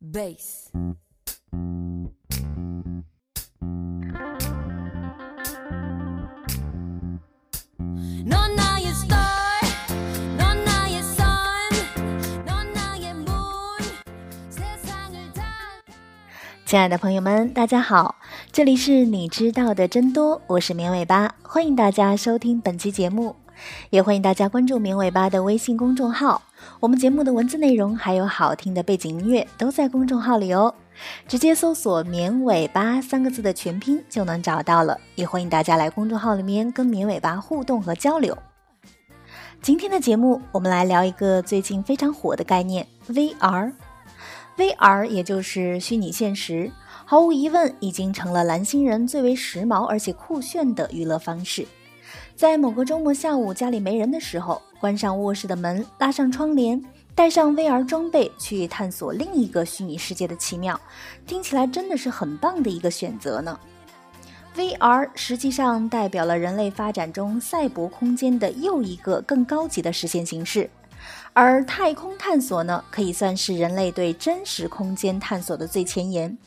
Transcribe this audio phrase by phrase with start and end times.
[0.00, 0.68] bass。
[16.64, 18.16] 亲爱的朋友们，大家好，
[18.52, 23.36] 这里是你知道的真多，我是绵尾巴，欢迎大家收听本期节目，
[23.88, 26.42] 也欢迎大家关注绵尾巴的微信公众号，
[26.80, 30.74] 我们节目的文字内容还有好听的背景音乐都在公众号里哦，
[31.26, 34.98] 直接搜索“绵尾巴”三个字的全拼就能找到了。
[35.14, 38.36] 也欢迎大家来公众号里面跟绵尾巴互动和交流。
[39.60, 43.72] 今天的节目，我们来聊一个最近非常火的概念 ——VR。
[44.56, 46.70] VR 也就是虚拟现实，
[47.04, 51.66] 毫无疑问已经成了蓝星人最为时髦而且酷炫的娱乐方式。
[52.38, 56.80] 在某个周末下午家里没人的时候，关上卧室的门，拉上窗帘，
[57.12, 60.80] 带上 VR 装备去探索另一个虚拟世界的奇妙，
[61.26, 63.58] 听起来真的是很棒的一个选择呢。
[64.54, 70.70] VR 实际上代表了人类发展中赛博空间的又一个更高级的实现形式。
[71.32, 76.38] 而太空探索呢，可以算是人类对真实空间探索的最前沿。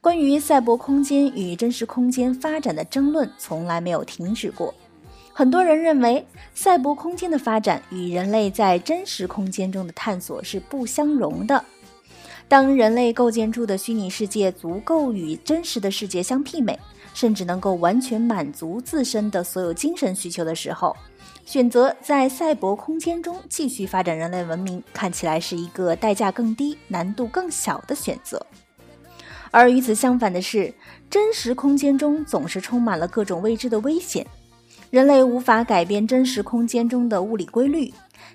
[0.00, 4.72] 关于赛博空间与真实空间发展的争论从来没有停止过。
[5.38, 11.64] 很多人认为，赛博空间的发展与人类在真实空间中的探索是不相容的。
[12.48, 16.76] 当人类构建出的虚拟世界足够与真实的世界相媲美，
[17.14, 20.96] 甚至能够完全满足自身的所有精神需求的时候，
[21.44, 28.44] 选择在赛博空间中继续发展人类文明，看起来是一个代价更低、难度更小的选择。
[29.52, 30.74] 而与此相反的是，
[31.08, 34.26] 真实空间中总是充满了各种未知的危险。
[34.90, 37.92] 人类无法改变真实空间中的物理规律，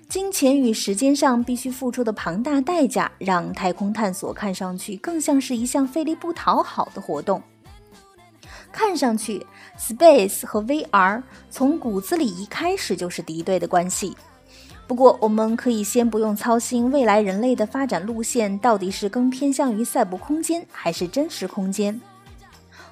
[0.08, 7.42] 金钱与时间上必须付出的庞大代价，让太空探索看上去更像是一项费力不讨好的活动。
[8.70, 9.44] 看上去
[9.76, 14.16] ，space 和 VR 从骨子里一开始就是敌对的关系。
[14.86, 22.00] 不过，我们可以先不用操心未来人类的发展路线到底是更偏向于赛博空间还是真实空间。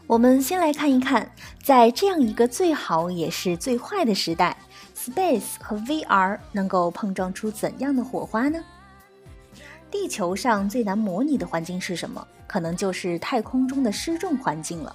[0.07, 1.31] 我们先来看一看，
[1.63, 4.57] 在这样一个最好也是最坏的时代
[4.97, 8.63] ，space 和 VR 能够碰撞出怎样的火花呢？
[9.91, 12.27] 地球上最难模拟的环境是什么？
[12.47, 14.95] 可能就是太空中的失重环境了。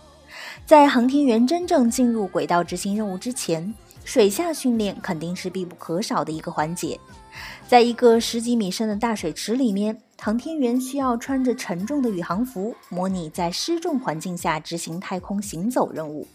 [0.65, 6.99] 在航天员真正进入轨道执行任务之前，水下训练肯定是必不可少的一个环节。
[7.67, 16.27] 在一个十几米深的大水池里面，航天员需要穿着沉重的宇航服，模拟在失重环境下执行太空行走任务。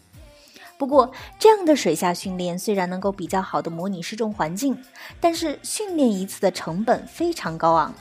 [0.77, 4.77] 不过，这样的水下训练虽然能够比较好的模拟失重环境，
[5.19, 7.93] 但是训练一次的成本非常高昂，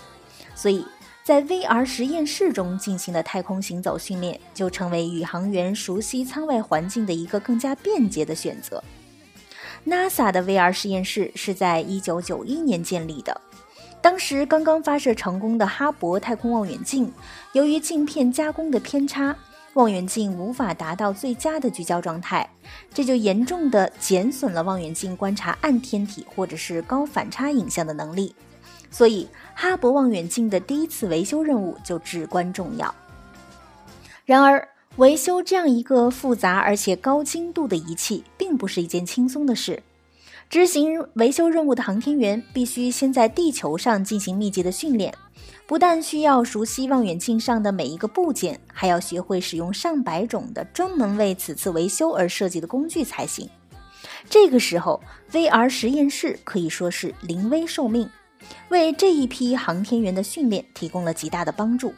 [0.54, 0.84] 所以
[1.24, 8.82] 在 VR 实验室中进行的太空行走训练，就成为宇航员熟悉舱外环境的一个更加便捷的选择。
[9.86, 13.40] NASA 的 VR 实验室是在1991年建立的，
[14.00, 17.12] 当时刚刚发射成功的哈勃太空望远镜，
[17.52, 19.36] 由于镜片加工的偏差，
[19.74, 22.48] 望远镜无法达到最佳的聚焦状态，
[22.92, 28.34] 这就严重的减损了望远镜观察暗天体或者是高反差影像的能力，
[28.92, 32.94] 所以哈勃望远镜的第一次维修任务就至关重要。
[34.24, 39.82] 然而，维修这样一个复杂而且高精度的仪器，并不是一件轻松的事。
[40.50, 45.14] 执行维修任务的航天员必须先在地球上进行密集的训练，
[45.66, 53.48] 不但需要熟悉望远镜上的每一个部件，还要学会使用上百种的专门为此次维修而设计的工具才行。
[54.28, 55.00] 这个时候
[55.32, 58.08] ，VR 实验室可以说是临危受命，
[58.68, 61.92] 为这一批航天员的训练提供了极大的帮助。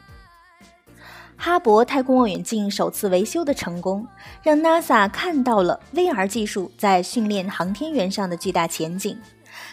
[1.37, 4.07] 哈勃太空望远镜首次维修的成功，
[4.43, 9.19] 让 NASA 看到了 VR 技术在训练航天员上的巨大前景。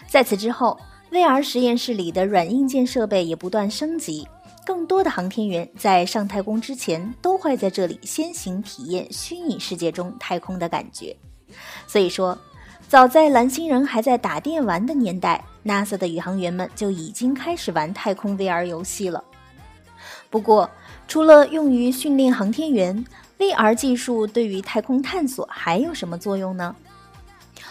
[0.08, 0.78] 在此之后
[1.10, 4.26] ，VR 实验室里的软硬件设备也不断升级，
[4.66, 11.16] 更多的航天员在上太空之前都会在这里先行体验虚拟世界中太空的感觉。
[11.86, 12.36] 所以说，
[12.88, 19.22] 早在蓝星人还在打电玩的年代，NASA 的宇航员们就已经开始玩太空 VR 游戏了。
[20.30, 20.68] 不过，
[21.06, 23.04] 除了用于训练航天员
[23.38, 26.74] ，VR 技术对于太空探索还有什么作用呢？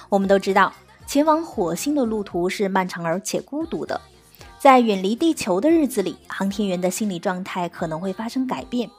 [0.09, 0.71] 我们都知道，
[1.07, 3.99] 前往火星的路途是漫长而且孤独的，
[4.59, 8.89] 在远离地球的日子里，航天员的心理状态可能会发生改变。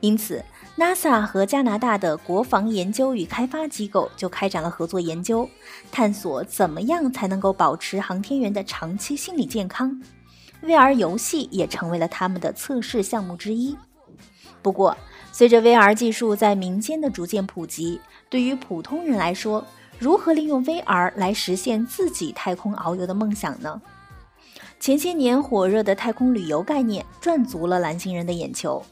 [0.00, 0.42] 因此
[0.78, 5.48] ，NASA 和加拿大的国防研究与开发机构就开展了合作研究，
[5.92, 10.00] 探索怎么样才能够保持航天员的长期心理健康。
[10.62, 13.76] VR 游戏也成为了他们的测试项目之一。
[14.62, 14.96] 不过，
[15.32, 19.62] 随着 VR 技术在民间的逐渐普及，对于普通人来说，
[19.98, 23.80] 如何利用 VR 来实现自己太空遨游的梦想呢？
[24.78, 28.82] 前些年火热的太空旅游概念赚足了蓝星人的眼球。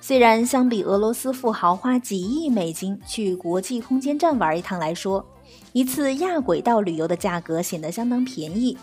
[0.00, 5.24] 虽然相比俄罗斯富豪花几亿美金去国际空间站玩一趟来说，
[5.72, 8.78] 一次亚轨道旅游的价格显得相当便宜，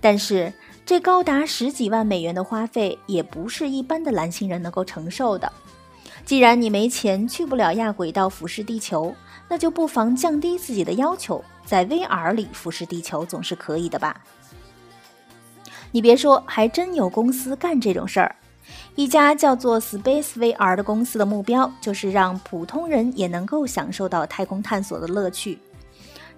[0.00, 0.52] 但是
[0.86, 5.52] 这高达十几万美元的花费也不是一般的蓝星人能够承受的。
[6.24, 9.12] 既然你没钱去不了亚轨道俯视地球，
[9.48, 14.22] 那就不妨降低自己的要求，在 VR 里俯视地球总是可以的吧？
[15.90, 18.36] 你别说，还真有公司干这种事儿。
[18.96, 25.58] 一家叫做 Space VR 的公司的目标就是让普通人也能够享受到太空探索的乐趣。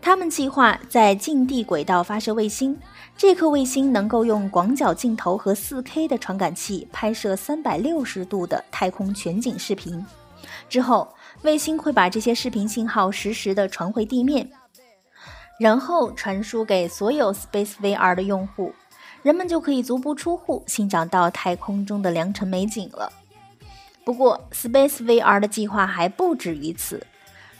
[0.01, 2.77] 他们计划在近地轨道发射卫星，
[3.17, 10.05] 这颗卫星能够用广角镜头和 4K 的传感器拍摄360度的太空全景视频。
[10.69, 11.09] 之后，
[11.43, 14.49] 卫星会把这些视频信号实时的传回地面，
[15.59, 18.73] 然后传输给所有 Space VR 的用户。
[19.23, 23.13] 人们就可以足不出户欣赏到太空中的良辰美景了。
[24.05, 27.07] 不过，Space VR 的计划还不止于此。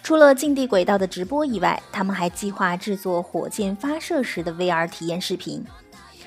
[0.03, 5.65] 除了近地轨道的直播以外，他们还计划制作火箭发射时的 VR 体验视频。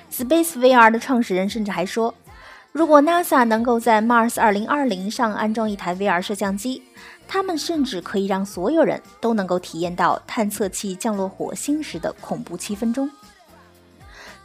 [0.09, 2.15] Space VR 的创始人甚至还说，
[2.71, 6.83] 如果 NASA 能够在 Mars 2020上安装一台 VR 摄像机，
[7.27, 13.09] 他们甚至可以让所有人都能够体验到探测器降落火星时的恐怖七分钟。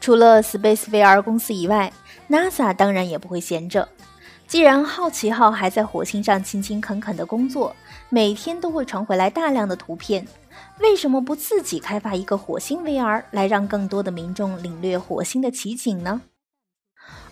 [0.00, 1.92] 除了 Space VR 公司以外
[2.28, 3.86] ，NASA 当然也不会闲着。
[4.46, 7.76] 既然好奇号还在火星上勤勤恳恳的工作，
[8.08, 10.26] 每天都会传回来大量的图片，
[10.80, 16.22] 为什么不自己开发一个火星 VR 来让更多的民众领略火星的奇景呢？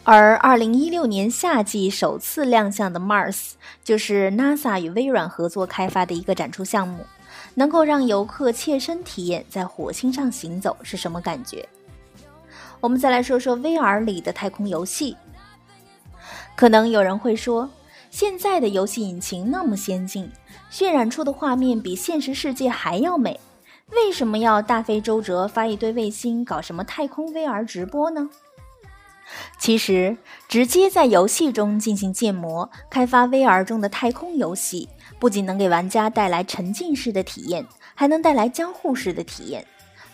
[0.05, 7.05] 而2016年夏季首次亮相的 Mars 就是 NASA 与微软合作开发的一个展出项目，
[7.55, 11.69] 能够让游客切身体验在火星上行走是什么感觉。
[12.81, 15.17] 我们再来说说 VR 里的太空游戏。
[16.55, 17.71] 可能有人会说，
[18.11, 20.31] 现在的游戏引擎那么先进，
[20.71, 23.41] 渲染出的画面比现实世界还要美，
[23.93, 28.29] 为什么要大费周折发一堆卫星搞什么太空 VR 直播呢？
[29.59, 30.17] 其实，
[30.49, 34.89] 直接在游戏中进行建模，开发 VR 中的太空游戏，
[35.19, 39.67] 不仅能给玩家带来沉浸式的体验，还能带来交互式的体验。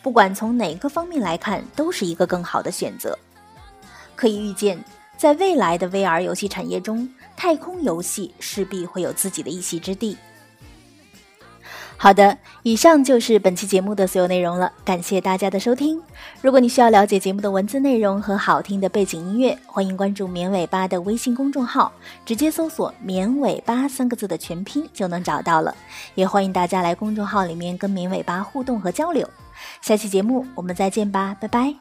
[0.05, 3.19] 不管从哪个方面来看，都是一个更好的选择。
[4.15, 4.79] 可以预见，
[5.17, 10.19] 在未来的 VR 游戏产业中，太空游戏势必会有自己的一席之地。
[11.97, 15.99] 好的，以上就是本期节目的所有内容了，感谢大家的收听。
[16.43, 21.91] 如果你需要了解节目的文字内容和好听的背景音乐，欢迎关注“绵尾巴”的微信公众号，
[22.27, 25.75] 直接搜索“绵尾巴”三个字的全拼就能找到了。
[26.15, 29.27] 也欢迎大家来公众号里面跟绵尾巴互动和交流。
[29.81, 31.75] 下期节目我们再见吧，拜拜。